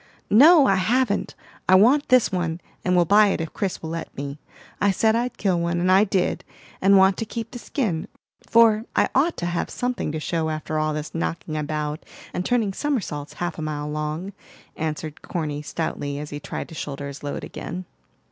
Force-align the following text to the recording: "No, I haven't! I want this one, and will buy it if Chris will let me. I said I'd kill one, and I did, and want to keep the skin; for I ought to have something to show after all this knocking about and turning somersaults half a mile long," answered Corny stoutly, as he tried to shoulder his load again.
"No, 0.31 0.65
I 0.65 0.77
haven't! 0.77 1.35
I 1.69 1.75
want 1.75 2.09
this 2.09 2.31
one, 2.31 2.59
and 2.83 2.95
will 2.95 3.05
buy 3.05 3.27
it 3.27 3.39
if 3.39 3.53
Chris 3.53 3.83
will 3.83 3.91
let 3.91 4.17
me. 4.17 4.39
I 4.81 4.89
said 4.89 5.15
I'd 5.15 5.37
kill 5.37 5.59
one, 5.59 5.79
and 5.79 5.91
I 5.91 6.05
did, 6.05 6.43
and 6.81 6.97
want 6.97 7.17
to 7.17 7.23
keep 7.25 7.51
the 7.51 7.59
skin; 7.59 8.07
for 8.49 8.85
I 8.95 9.09
ought 9.13 9.37
to 9.37 9.45
have 9.45 9.69
something 9.69 10.11
to 10.11 10.19
show 10.19 10.49
after 10.49 10.79
all 10.79 10.95
this 10.95 11.13
knocking 11.13 11.55
about 11.55 12.03
and 12.33 12.43
turning 12.43 12.73
somersaults 12.73 13.33
half 13.33 13.59
a 13.59 13.61
mile 13.61 13.91
long," 13.91 14.33
answered 14.75 15.21
Corny 15.21 15.61
stoutly, 15.61 16.17
as 16.17 16.31
he 16.31 16.39
tried 16.39 16.69
to 16.69 16.73
shoulder 16.73 17.05
his 17.07 17.21
load 17.21 17.43
again. 17.43 17.85